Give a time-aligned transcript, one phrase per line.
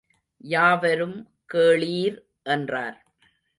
[0.43, 1.17] யாவரும்
[1.53, 2.17] கேளீர்!
[2.45, 2.97] என்றார்.